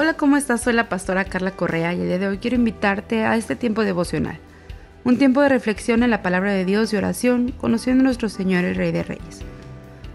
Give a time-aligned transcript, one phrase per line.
[0.00, 0.60] Hola, ¿cómo estás?
[0.60, 3.82] Soy la pastora Carla Correa y el día de hoy quiero invitarte a este tiempo
[3.82, 4.38] devocional.
[5.02, 8.62] Un tiempo de reflexión en la palabra de Dios y oración, conociendo a nuestro Señor
[8.62, 9.40] el Rey de Reyes.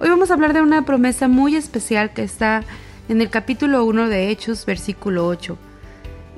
[0.00, 2.62] Hoy vamos a hablar de una promesa muy especial que está
[3.10, 5.58] en el capítulo 1 de Hechos, versículo 8.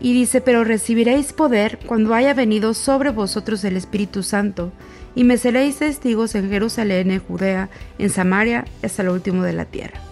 [0.01, 4.73] Y dice, pero recibiréis poder cuando haya venido sobre vosotros el Espíritu Santo,
[5.15, 7.71] y me seréis testigos en Jerusalén, en Judea,
[8.01, 10.08] en Samaria, hasta lo último de la tierra.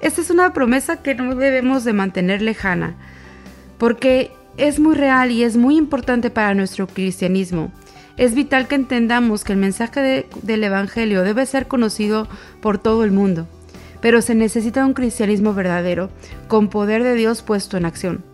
[0.00, 2.94] Esta es una promesa que no debemos de mantener lejana,
[3.76, 7.70] porque es muy real y es muy importante para nuestro cristianismo.
[8.16, 12.28] Es vital que entendamos que el mensaje del Evangelio debe ser conocido
[12.60, 13.46] por todo el mundo,
[14.00, 16.10] pero se necesita un cristianismo verdadero,
[16.48, 18.29] con poder de Dios puesto en acción.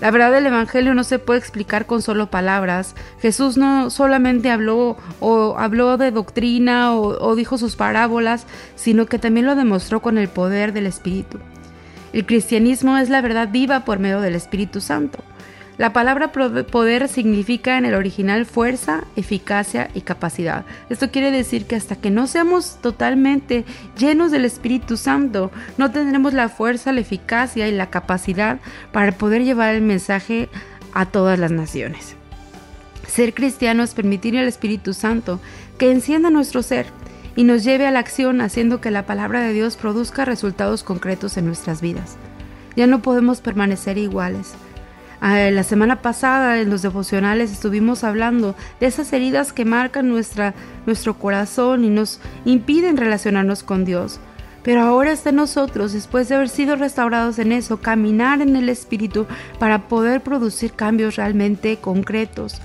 [0.00, 2.94] La verdad del Evangelio no se puede explicar con solo palabras.
[3.20, 9.18] Jesús no solamente habló o habló de doctrina o, o dijo sus parábolas, sino que
[9.18, 11.38] también lo demostró con el poder del Espíritu.
[12.12, 15.18] El cristianismo es la verdad viva por medio del Espíritu Santo.
[15.78, 20.64] La palabra poder significa en el original fuerza, eficacia y capacidad.
[20.90, 23.64] Esto quiere decir que hasta que no seamos totalmente
[23.96, 28.58] llenos del Espíritu Santo, no tendremos la fuerza, la eficacia y la capacidad
[28.90, 30.48] para poder llevar el mensaje
[30.94, 32.16] a todas las naciones.
[33.06, 35.40] Ser cristiano es permitir al Espíritu Santo
[35.78, 36.86] que encienda nuestro ser
[37.36, 41.36] y nos lleve a la acción haciendo que la palabra de Dios produzca resultados concretos
[41.36, 42.16] en nuestras vidas.
[42.74, 44.56] Ya no podemos permanecer iguales.
[45.20, 51.18] Ah, la semana pasada en los devocionales estuvimos hablando de esas heridas que marcan nuestro
[51.18, 54.20] corazón y nos impiden relacionarnos con Dios.
[54.62, 58.68] Pero ahora está en nosotros, después de haber sido restaurados en eso, caminar en el
[58.68, 59.26] Espíritu
[59.58, 62.60] para poder producir cambios realmente concretos.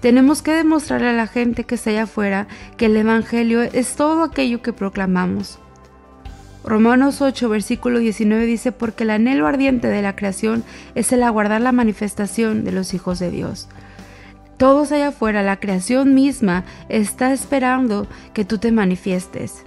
[0.00, 4.24] Tenemos que demostrarle a la gente que está allá afuera que el Evangelio es todo
[4.24, 5.58] aquello que proclamamos.
[6.64, 11.60] Romanos 8, versículo 19 dice, porque el anhelo ardiente de la creación es el aguardar
[11.60, 13.68] la manifestación de los hijos de Dios.
[14.56, 19.64] Todos allá afuera, la creación misma está esperando que tú te manifiestes.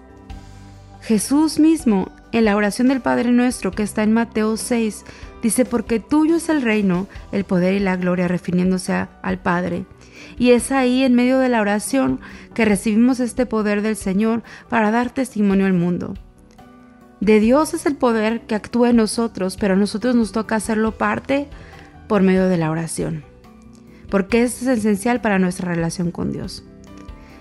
[1.01, 5.05] Jesús mismo, en la oración del Padre nuestro que está en Mateo 6,
[5.43, 9.85] dice, porque tuyo es el reino, el poder y la gloria, refiriéndose al Padre.
[10.39, 12.19] Y es ahí, en medio de la oración,
[12.55, 16.15] que recibimos este poder del Señor para dar testimonio al mundo.
[17.19, 20.97] De Dios es el poder que actúa en nosotros, pero a nosotros nos toca hacerlo
[20.97, 21.47] parte
[22.07, 23.23] por medio de la oración,
[24.09, 26.63] porque es esencial para nuestra relación con Dios.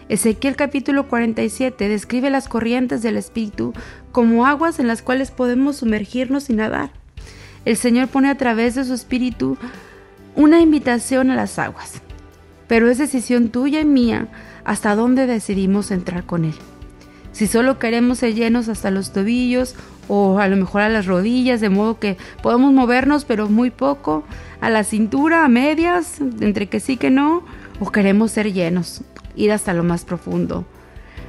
[0.09, 3.75] Ezequiel capítulo 47 describe las corrientes del Espíritu
[4.13, 6.91] como aguas en las cuales podemos sumergirnos y nadar.
[7.65, 9.59] El Señor pone a través de su Espíritu
[10.37, 12.01] una invitación a las aguas,
[12.67, 14.29] pero es decisión tuya y mía
[14.65, 16.55] hasta dónde decidimos entrar con Él.
[17.37, 19.75] Si solo queremos ser llenos hasta los tobillos
[20.09, 24.25] o a lo mejor a las rodillas, de modo que podemos movernos pero muy poco,
[24.63, 27.45] a la cintura, a medias, entre que sí que no,
[27.79, 29.03] o queremos ser llenos,
[29.35, 30.65] ir hasta lo más profundo.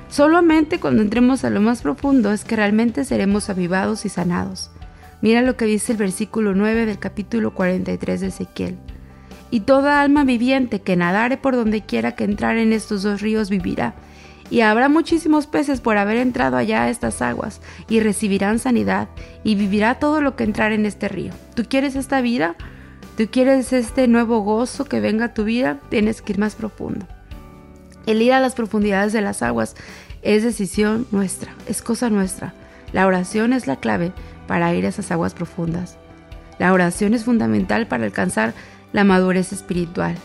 [0.07, 4.71] Solamente cuando entremos a lo más profundo es que realmente seremos avivados y sanados.
[5.21, 8.77] Mira lo que dice el versículo 9 del capítulo 43 de Ezequiel.
[9.51, 13.49] Y toda alma viviente que nadare por donde quiera que entrar en estos dos ríos
[13.49, 13.93] vivirá
[14.49, 19.09] y habrá muchísimos peces por haber entrado allá a estas aguas, y recibirán sanidad,
[19.43, 21.33] y vivirá todo lo que entrar en este río.
[21.55, 22.55] ¿Tú quieres esta vida?
[23.17, 25.79] ¿Tú quieres este nuevo gozo que venga a tu vida?
[25.89, 27.07] Tienes que ir más profundo.
[28.05, 29.75] El ir a las profundidades de las aguas
[30.21, 32.53] es decisión nuestra, es cosa nuestra.
[32.93, 34.13] La oración es la clave
[34.47, 35.97] para ir a esas aguas profundas.
[36.59, 38.53] La oración es fundamental para alcanzar
[38.93, 40.15] la madurez espiritual.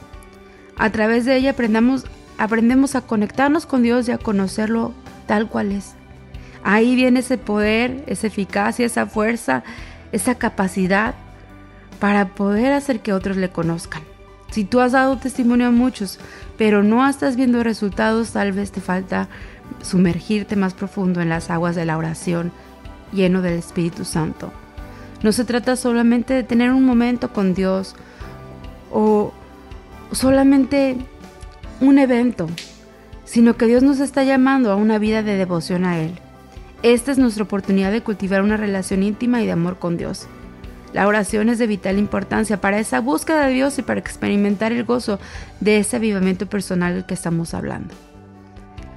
[0.77, 2.05] A través de ella aprendamos
[2.43, 4.93] aprendemos a conectarnos con Dios y a conocerlo
[5.29, 5.95] tal cual es.
[6.65, 9.63] Ahí viene ese poder, esa eficacia, esa fuerza,
[10.11, 11.15] esa capacidad
[12.01, 14.03] para poder hacer que otros le conozcan.
[14.51, 16.19] Si tú has dado testimonio a muchos,
[16.59, 19.29] pero no estás viendo resultados, tal vez te falta
[19.81, 22.51] sumergirte más profundo en las aguas de la oración,
[23.13, 24.53] lleno del Espíritu Santo.
[25.23, 27.95] No se trata solamente de tener un momento con Dios
[28.91, 29.33] o
[30.11, 30.97] solamente
[31.83, 32.49] un evento,
[33.25, 36.13] sino que Dios nos está llamando a una vida de devoción a Él.
[36.85, 40.29] Esta es nuestra oportunidad de cultivar una relación íntima y de amor con Dios.
[40.93, 44.85] La oración es de vital importancia para esa búsqueda de Dios y para experimentar el
[44.85, 45.19] gozo
[45.59, 47.95] de ese avivamiento personal del que estamos hablando.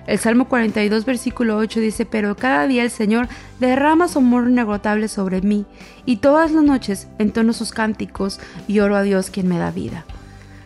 [0.06, 3.28] El Salmo 42, versículo 8 dice, Pero cada día el Señor
[3.60, 5.66] derrama su amor inagotable sobre mí,
[6.06, 10.06] y todas las noches entono sus cánticos y oro a Dios quien me da vida.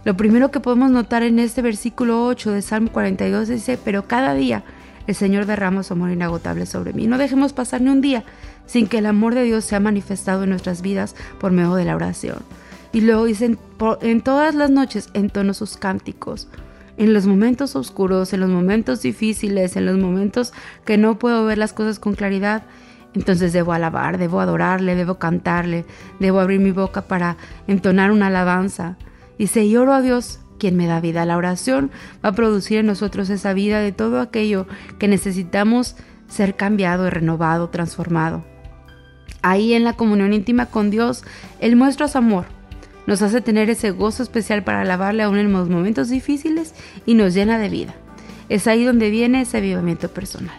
[0.06, 4.34] Lo primero que podemos notar en este versículo 8 de Salmo 42 dice, pero cada
[4.34, 4.64] día
[5.08, 7.08] el Señor derrama su amor inagotable sobre mí.
[7.08, 8.24] No dejemos pasar ni un día
[8.66, 11.96] sin que el amor de Dios sea manifestado en nuestras vidas por medio de la
[11.96, 12.38] oración.
[12.94, 13.60] Y luego dicen,
[14.02, 16.48] en todas las noches entono sus cánticos.
[16.98, 20.54] En los momentos oscuros, en los momentos difíciles, en los momentos
[20.86, 22.64] que no puedo ver las cosas con claridad,
[23.14, 25.86] entonces debo alabar, debo adorarle, debo cantarle,
[26.20, 27.38] debo abrir mi boca para
[27.68, 28.98] entonar una alabanza.
[29.40, 31.26] Y si oro a Dios, quien me da vida.
[31.26, 31.90] La oración
[32.24, 34.68] va a producir en nosotros esa vida de todo aquello
[35.00, 35.96] que necesitamos
[36.28, 38.44] ser cambiado, renovado, transformado.
[39.42, 41.24] Ahí en la comunión íntima con Dios,
[41.60, 42.46] Él muestra su amor,
[43.08, 46.76] nos hace tener ese gozo especial para alabarle aún en los momentos difíciles
[47.06, 47.96] y nos llena de vida.
[48.50, 50.58] Es ahí donde viene ese avivamiento personal.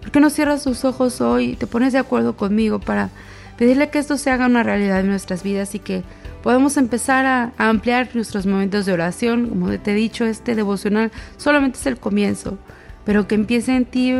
[0.00, 3.10] ¿Por qué no cierras tus ojos hoy y te pones de acuerdo conmigo para
[3.58, 6.02] pedirle que esto se haga una realidad en nuestras vidas y que
[6.42, 9.48] podamos empezar a, a, ampliar nuestros momentos de oración?
[9.48, 12.58] Como te he dicho, este devocional solamente es el comienzo,
[13.04, 14.14] pero que empiece en ti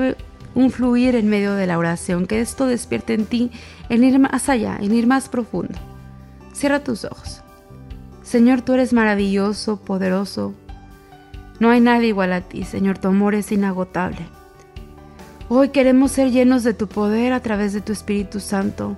[0.55, 3.51] un fluir en medio de la oración, que esto despierte en ti
[3.89, 5.79] en ir más allá, en ir más profundo.
[6.53, 7.43] Cierra tus ojos.
[8.23, 10.55] Señor, tú eres maravilloso, poderoso.
[11.61, 14.27] No hay nadie igual a ti, Señor, tu amor es inagotable.
[15.49, 18.97] Hoy queremos ser llenos de tu poder a través de tu Espíritu Santo.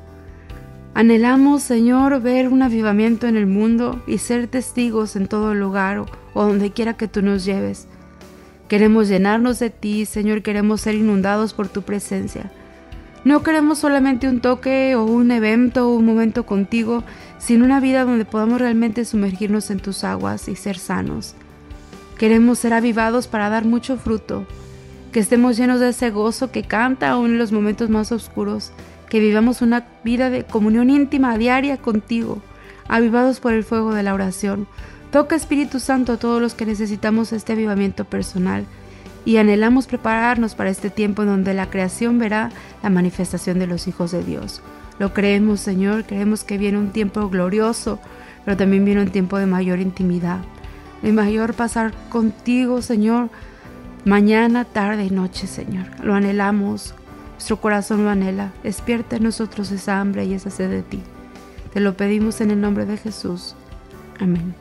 [0.96, 5.98] Anhelamos, Señor, ver un avivamiento en el mundo y ser testigos en todo lugar
[6.34, 7.88] o, donde quiera que tú nos lleves.
[8.68, 12.52] Queremos llenarnos de ti, Señor, queremos ser inundados por tu presencia.
[13.24, 17.02] No queremos solamente un toque o un evento o un momento contigo,
[17.38, 21.34] sino una vida donde podamos realmente sumergirnos en tus aguas y ser sanos.
[22.18, 24.46] Queremos ser avivados para dar mucho fruto,
[25.10, 28.70] que estemos llenos de ese gozo que canta aún en los momentos más oscuros,
[29.14, 32.42] que vivamos una vida de comunión íntima diaria contigo,
[32.88, 34.66] avivados por el fuego de la oración.
[35.12, 38.66] Toca Espíritu Santo a todos los que necesitamos este avivamiento personal
[39.24, 42.50] y anhelamos prepararnos para este tiempo en donde la creación verá
[42.82, 44.62] la manifestación de los hijos de Dios.
[44.98, 48.00] Lo creemos, Señor, creemos que viene un tiempo glorioso,
[48.44, 50.40] pero también viene un tiempo de mayor intimidad,
[51.02, 53.30] de mayor pasar contigo, Señor,
[54.04, 55.86] mañana, tarde y noche, Señor.
[56.02, 56.96] Lo anhelamos,
[57.44, 58.54] nuestro corazón lo anhela.
[58.62, 61.02] Despierta en nosotros esa hambre y esa sed de ti.
[61.74, 63.54] Te lo pedimos en el nombre de Jesús.
[64.18, 64.54] Amén.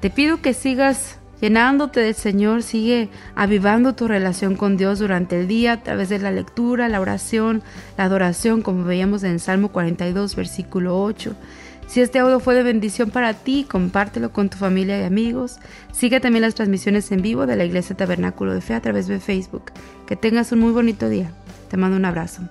[0.00, 5.46] Te pido que sigas llenándote del Señor, sigue avivando tu relación con Dios durante el
[5.46, 7.62] día a través de la lectura, la oración,
[7.98, 11.36] la adoración, como veíamos en Salmo 42, versículo 8.
[11.86, 15.58] Si este audio fue de bendición para ti, compártelo con tu familia y amigos.
[15.92, 19.20] Sigue también las transmisiones en vivo de la Iglesia Tabernáculo de Fe a través de
[19.20, 19.64] Facebook.
[20.06, 21.30] Que tengas un muy bonito día.
[21.68, 22.42] Te mando un abrazo.